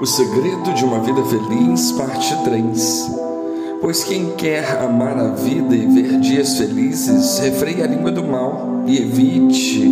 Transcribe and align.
O 0.00 0.06
segredo 0.06 0.72
de 0.74 0.84
uma 0.84 1.00
vida 1.00 1.24
feliz, 1.24 1.90
parte 1.90 2.32
3. 2.44 3.10
Pois 3.80 4.04
quem 4.04 4.30
quer 4.36 4.80
amar 4.80 5.18
a 5.18 5.30
vida 5.30 5.74
e 5.74 5.86
ver 5.86 6.20
dias 6.20 6.56
felizes, 6.56 7.40
refreie 7.40 7.82
a 7.82 7.86
língua 7.88 8.12
do 8.12 8.22
mal 8.22 8.84
e 8.86 8.96
evite 8.96 9.90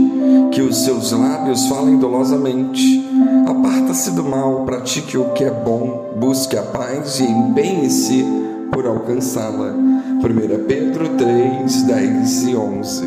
que 0.53 0.63
os 0.63 0.85
seus 0.85 1.11
lábios 1.11 1.67
falem 1.67 1.99
dolosamente. 1.99 3.05
Aparta-se 3.49 4.13
do 4.13 4.23
mal, 4.23 4.65
pratique 4.65 5.19
o 5.19 5.33
que 5.33 5.43
é 5.43 5.51
bom, 5.51 6.15
busque 6.17 6.57
a 6.57 6.63
paz 6.63 7.19
e 7.19 7.25
empenhe-se 7.25 8.25
por 8.71 8.87
alcançá-la. 8.87 9.73
1 9.73 10.67
Pedro 10.69 11.09
3, 11.17 11.83
10 11.83 12.43
e 12.45 12.55
11. 12.55 13.05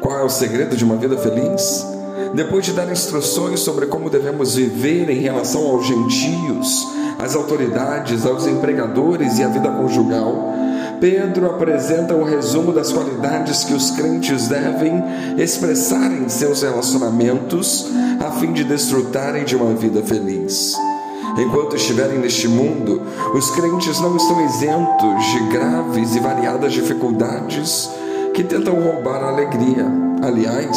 Qual 0.00 0.18
é 0.18 0.24
o 0.24 0.30
segredo 0.30 0.74
de 0.74 0.84
uma 0.84 0.96
vida 0.96 1.18
feliz? 1.18 1.97
Depois 2.34 2.64
de 2.64 2.72
dar 2.72 2.90
instruções 2.90 3.60
sobre 3.60 3.86
como 3.86 4.10
devemos 4.10 4.54
viver 4.54 5.10
em 5.10 5.20
relação 5.20 5.66
aos 5.66 5.86
gentios, 5.86 6.86
às 7.18 7.34
autoridades, 7.34 8.24
aos 8.24 8.46
empregadores 8.46 9.38
e 9.38 9.42
à 9.42 9.48
vida 9.48 9.70
conjugal, 9.70 10.54
Pedro 11.00 11.46
apresenta 11.46 12.14
um 12.14 12.24
resumo 12.24 12.72
das 12.72 12.92
qualidades 12.92 13.64
que 13.64 13.72
os 13.72 13.90
crentes 13.92 14.48
devem 14.48 15.02
expressar 15.36 16.10
em 16.12 16.28
seus 16.28 16.62
relacionamentos 16.62 17.86
a 18.18 18.32
fim 18.32 18.52
de 18.52 18.64
desfrutarem 18.64 19.44
de 19.44 19.54
uma 19.54 19.74
vida 19.74 20.02
feliz. 20.02 20.74
Enquanto 21.36 21.76
estiverem 21.76 22.18
neste 22.18 22.48
mundo, 22.48 23.00
os 23.32 23.50
crentes 23.50 24.00
não 24.00 24.16
estão 24.16 24.44
isentos 24.44 25.24
de 25.30 25.40
graves 25.50 26.16
e 26.16 26.20
variadas 26.20 26.72
dificuldades 26.72 27.88
que 28.34 28.42
tentam 28.42 28.74
roubar 28.74 29.22
a 29.22 29.28
alegria. 29.28 29.86
Aliás, 30.20 30.76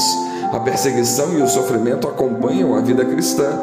a 0.51 0.59
perseguição 0.59 1.37
e 1.37 1.41
o 1.41 1.47
sofrimento 1.47 2.07
acompanham 2.07 2.75
a 2.75 2.81
vida 2.81 3.05
cristã. 3.05 3.57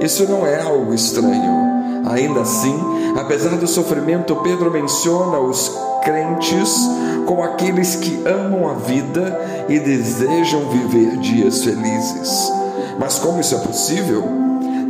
Isso 0.00 0.28
não 0.28 0.46
é 0.46 0.60
algo 0.60 0.92
estranho. 0.92 1.64
Ainda 2.04 2.40
assim, 2.40 2.76
apesar 3.16 3.56
do 3.56 3.66
sofrimento, 3.66 4.36
Pedro 4.36 4.70
menciona 4.70 5.38
os 5.38 5.70
crentes 6.02 6.76
como 7.24 7.42
aqueles 7.42 7.96
que 7.96 8.22
amam 8.26 8.68
a 8.68 8.74
vida 8.74 9.64
e 9.68 9.78
desejam 9.78 10.68
viver 10.68 11.16
dias 11.18 11.64
felizes. 11.64 12.52
Mas 12.98 13.18
como 13.18 13.40
isso 13.40 13.54
é 13.54 13.58
possível? 13.58 14.22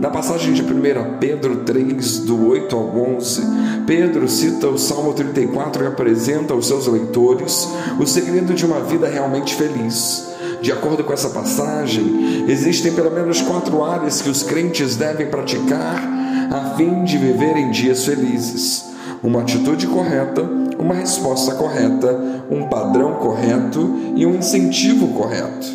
Na 0.00 0.11
passagem 0.11 0.53
de 0.53 0.62
1 0.62 1.19
Pedro 1.20 1.59
3, 1.59 2.19
do 2.20 2.48
8 2.48 2.75
ao 2.75 2.97
11, 3.17 3.42
Pedro 3.87 4.28
cita 4.28 4.67
o 4.67 4.77
Salmo 4.77 5.12
34 5.12 5.84
e 5.84 5.87
apresenta 5.87 6.53
aos 6.53 6.67
seus 6.67 6.87
leitores 6.87 7.69
o 7.98 8.06
segredo 8.06 8.53
de 8.53 8.67
uma 8.67 8.81
vida 8.81 9.09
realmente 9.09 9.55
feliz. 9.55 10.34
De 10.65 10.73
acordo 10.73 11.05
com 11.05 11.12
essa 11.12 11.29
passagem, 11.29 12.47
existem 12.48 12.91
pelo 12.95 13.11
menos 13.11 13.43
quatro 13.43 13.84
áreas 13.84 14.23
que 14.23 14.31
os 14.31 14.43
crentes 14.43 14.97
devem 14.97 15.27
praticar 15.27 16.03
a 16.51 16.75
fim 16.75 17.05
de 17.05 17.19
viver 17.19 17.55
em 17.55 17.71
dias 17.71 18.06
felizes: 18.06 18.87
uma 19.23 19.43
atitude 19.43 19.87
correta, 19.87 20.43
uma 20.79 20.95
resposta 20.95 21.55
correta, 21.55 22.19
um 22.51 22.67
padrão 22.67 23.17
correto 23.17 24.15
e 24.17 24.25
um 24.25 24.37
incentivo 24.37 25.09
correto. 25.09 25.67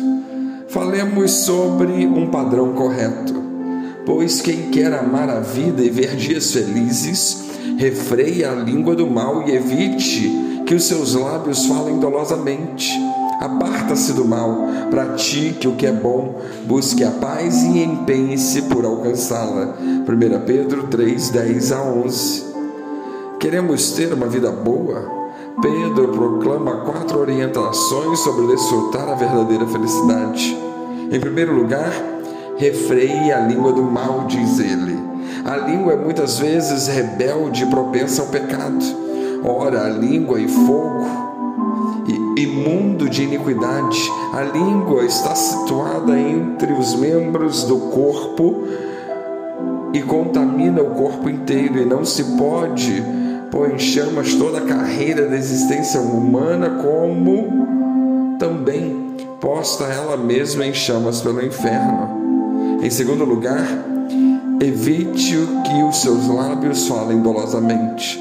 Falemos 0.66 1.30
sobre 1.30 2.04
um 2.08 2.28
padrão 2.28 2.72
correto. 2.72 3.40
Pois 4.04 4.40
quem 4.40 4.72
quer 4.72 4.92
amar 4.92 5.30
a 5.30 5.38
vida 5.38 5.84
e 5.84 5.88
ver 5.88 6.16
dias 6.16 6.52
felizes, 6.52 7.44
refreia 7.78 8.50
a 8.50 8.54
língua 8.56 8.96
do 8.96 9.06
mal 9.06 9.48
e 9.48 9.54
evite 9.54 10.64
que 10.66 10.74
os 10.74 10.82
seus 10.82 11.14
lábios 11.14 11.64
falem 11.66 12.00
dolosamente 12.00 12.90
Aparta-se 13.40 14.12
do 14.12 14.26
mal, 14.26 14.68
pratique 14.90 15.66
o 15.66 15.74
que 15.74 15.86
é 15.86 15.92
bom, 15.92 16.42
busque 16.66 17.02
a 17.02 17.10
paz 17.10 17.62
e 17.62 17.82
empenhe-se 17.82 18.60
por 18.62 18.84
alcançá-la. 18.84 19.76
1 19.80 20.44
Pedro 20.44 20.88
3, 20.88 21.30
10 21.30 21.72
a 21.72 21.82
11. 21.82 22.44
Queremos 23.38 23.92
ter 23.92 24.12
uma 24.12 24.26
vida 24.26 24.50
boa? 24.50 25.20
Pedro 25.62 26.08
proclama 26.08 26.82
quatro 26.84 27.18
orientações 27.18 28.18
sobre 28.18 28.46
desfrutar 28.46 29.08
a 29.08 29.14
verdadeira 29.14 29.66
felicidade. 29.66 30.54
Em 31.10 31.18
primeiro 31.18 31.54
lugar, 31.54 31.90
refreie 32.58 33.32
a 33.32 33.40
língua 33.40 33.72
do 33.72 33.82
mal, 33.82 34.26
diz 34.26 34.58
ele. 34.58 34.98
A 35.46 35.56
língua 35.56 35.94
é 35.94 35.96
muitas 35.96 36.38
vezes 36.38 36.88
rebelde 36.88 37.64
e 37.64 37.66
propensa 37.68 38.20
ao 38.20 38.28
pecado. 38.28 38.84
Ora, 39.42 39.86
a 39.86 39.88
língua 39.88 40.38
e 40.38 40.46
fogo 40.46 41.29
imundo 42.42 43.08
de 43.08 43.22
iniquidade. 43.22 43.98
A 44.32 44.42
língua 44.42 45.04
está 45.04 45.34
situada 45.34 46.18
entre 46.18 46.72
os 46.72 46.94
membros 46.94 47.64
do 47.64 47.76
corpo 47.90 48.64
e 49.92 50.02
contamina 50.02 50.82
o 50.82 50.90
corpo 50.90 51.28
inteiro, 51.28 51.78
e 51.78 51.84
não 51.84 52.04
se 52.04 52.22
pode 52.36 53.02
pôr 53.50 53.72
em 53.74 53.78
chamas 53.78 54.34
toda 54.34 54.58
a 54.58 54.66
carreira 54.66 55.26
da 55.26 55.36
existência 55.36 56.00
humana, 56.00 56.78
como 56.82 58.36
também 58.38 59.16
posta 59.40 59.84
ela 59.84 60.16
mesma 60.16 60.64
em 60.64 60.72
chamas 60.72 61.20
pelo 61.20 61.44
inferno. 61.44 62.78
Em 62.82 62.90
segundo 62.90 63.24
lugar, 63.24 63.66
evite 64.60 65.36
que 65.64 65.82
os 65.82 66.00
seus 66.00 66.28
lábios 66.28 66.86
falem 66.86 67.20
dolosamente. 67.20 68.20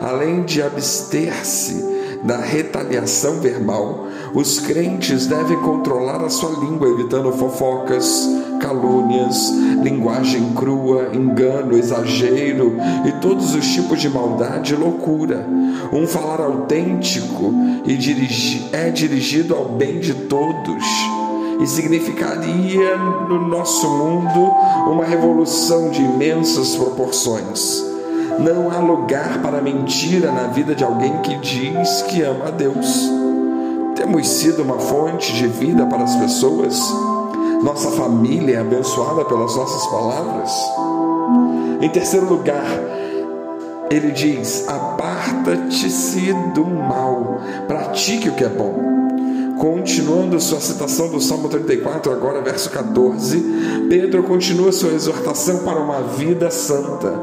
Além 0.00 0.42
de 0.42 0.62
abster-se 0.62 1.84
da 2.22 2.38
retaliação 2.38 3.40
verbal, 3.40 4.06
os 4.34 4.60
crentes 4.60 5.26
devem 5.26 5.56
controlar 5.58 6.24
a 6.24 6.30
sua 6.30 6.50
língua, 6.50 6.88
evitando 6.88 7.32
fofocas, 7.32 8.28
calúnias, 8.60 9.50
linguagem 9.82 10.52
crua, 10.54 11.10
engano, 11.12 11.76
exagero 11.76 12.76
e 13.04 13.12
todos 13.20 13.54
os 13.54 13.66
tipos 13.66 14.00
de 14.00 14.08
maldade 14.08 14.72
e 14.72 14.76
loucura. 14.76 15.46
Um 15.92 16.06
falar 16.06 16.40
autêntico 16.40 17.52
e 17.84 17.96
dirigi 17.96 18.68
é 18.72 18.88
dirigido 18.88 19.54
ao 19.54 19.64
bem 19.64 19.98
de 19.98 20.14
todos 20.14 20.84
e 21.60 21.66
significaria 21.66 22.96
no 23.28 23.46
nosso 23.48 23.88
mundo 23.88 24.52
uma 24.90 25.04
revolução 25.04 25.90
de 25.90 26.00
imensas 26.00 26.74
proporções. 26.76 27.91
Não 28.38 28.70
há 28.70 28.78
lugar 28.78 29.40
para 29.42 29.60
mentira 29.60 30.32
na 30.32 30.48
vida 30.48 30.74
de 30.74 30.84
alguém 30.84 31.18
que 31.18 31.36
diz 31.36 32.02
que 32.02 32.22
ama 32.22 32.48
a 32.48 32.50
Deus. 32.50 33.10
Temos 33.94 34.26
sido 34.28 34.62
uma 34.62 34.78
fonte 34.78 35.32
de 35.34 35.46
vida 35.46 35.86
para 35.86 36.04
as 36.04 36.16
pessoas. 36.16 36.80
Nossa 37.62 37.90
família 37.92 38.56
é 38.56 38.60
abençoada 38.60 39.24
pelas 39.24 39.54
nossas 39.54 39.86
palavras. 39.86 40.52
Em 41.80 41.88
terceiro 41.88 42.26
lugar, 42.26 42.66
ele 43.90 44.10
diz: 44.10 44.66
aparta-te-se 44.68 46.32
do 46.54 46.64
mal, 46.64 47.40
pratique 47.68 48.28
o 48.28 48.34
que 48.34 48.44
é 48.44 48.48
bom. 48.48 49.11
Continuando 49.62 50.40
sua 50.40 50.58
citação 50.58 51.08
do 51.08 51.20
Salmo 51.20 51.48
34, 51.48 52.10
agora 52.10 52.42
verso 52.42 52.68
14, 52.68 53.86
Pedro 53.88 54.24
continua 54.24 54.72
sua 54.72 54.90
exortação 54.90 55.58
para 55.58 55.78
uma 55.78 56.00
vida 56.00 56.50
santa. 56.50 57.14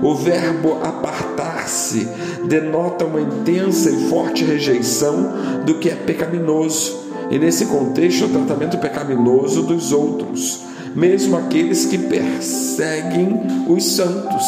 O 0.00 0.14
verbo 0.14 0.78
apartar-se 0.80 2.08
denota 2.44 3.04
uma 3.04 3.20
intensa 3.20 3.90
e 3.90 4.08
forte 4.08 4.44
rejeição 4.44 5.32
do 5.66 5.74
que 5.80 5.90
é 5.90 5.96
pecaminoso, 5.96 7.08
e 7.32 7.36
nesse 7.36 7.66
contexto, 7.66 8.26
o 8.26 8.28
tratamento 8.28 8.78
pecaminoso 8.78 9.64
dos 9.64 9.90
outros, 9.90 10.60
mesmo 10.94 11.36
aqueles 11.36 11.86
que 11.86 11.98
perseguem 11.98 13.42
os 13.66 13.84
santos. 13.96 14.44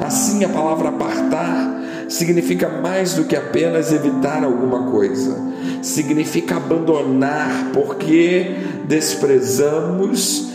Assim, 0.00 0.44
a 0.44 0.48
palavra 0.48 0.88
apartar 0.88 1.76
significa 2.08 2.68
mais 2.68 3.14
do 3.14 3.24
que 3.24 3.36
apenas 3.36 3.92
evitar 3.92 4.44
alguma 4.44 4.90
coisa, 4.90 5.36
significa 5.82 6.56
abandonar 6.56 7.70
porque 7.72 8.56
desprezamos 8.84 10.50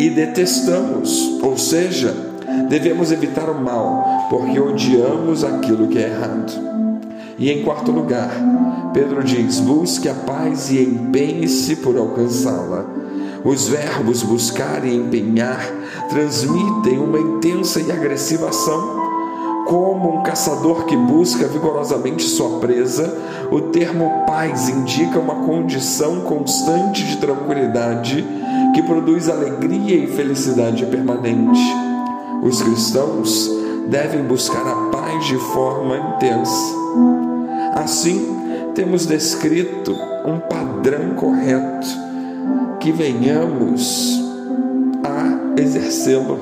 e 0.00 0.10
detestamos, 0.10 1.38
ou 1.42 1.56
seja, 1.56 2.14
devemos 2.68 3.10
evitar 3.10 3.48
o 3.50 3.60
mal 3.60 4.26
porque 4.30 4.58
odiamos 4.58 5.44
aquilo 5.44 5.88
que 5.88 5.98
é 5.98 6.08
errado. 6.08 6.68
E 7.38 7.50
em 7.50 7.62
quarto 7.62 7.92
lugar, 7.92 8.30
Pedro 8.92 9.22
diz: 9.22 9.60
busque 9.60 10.08
a 10.08 10.14
paz 10.14 10.70
e 10.70 10.82
empenhe-se 10.82 11.76
por 11.76 11.96
alcançá-la. 11.96 12.84
Os 13.44 13.68
verbos 13.68 14.24
buscar 14.24 14.84
e 14.84 14.96
empenhar 14.96 15.64
transmitem 16.10 16.98
uma 16.98 17.18
intensa 17.18 17.80
e 17.80 17.92
agressiva 17.92 18.48
ação 18.48 18.97
como 19.68 20.14
um 20.14 20.22
caçador 20.22 20.86
que 20.86 20.96
busca 20.96 21.46
vigorosamente 21.46 22.22
sua 22.22 22.58
presa, 22.58 23.14
o 23.52 23.60
termo 23.60 24.24
paz 24.26 24.66
indica 24.70 25.18
uma 25.18 25.44
condição 25.44 26.22
constante 26.22 27.04
de 27.04 27.18
tranquilidade 27.18 28.26
que 28.74 28.82
produz 28.82 29.28
alegria 29.28 29.94
e 29.94 30.06
felicidade 30.06 30.86
permanente. 30.86 31.60
Os 32.42 32.62
cristãos 32.62 33.50
devem 33.90 34.22
buscar 34.22 34.66
a 34.66 34.88
paz 34.90 35.26
de 35.26 35.36
forma 35.36 35.98
intensa. 35.98 36.74
Assim, 37.74 38.38
temos 38.74 39.04
descrito 39.04 39.92
um 40.24 40.38
padrão 40.48 41.10
correto 41.10 41.88
que 42.80 42.90
venhamos 42.90 44.18
a 45.04 45.60
exercê-lo. 45.60 46.38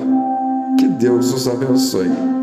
Que 0.79 0.87
Deus 0.87 1.33
os 1.33 1.45
abençoe. 1.45 2.36